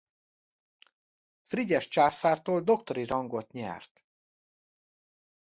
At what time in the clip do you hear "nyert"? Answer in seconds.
3.51-4.05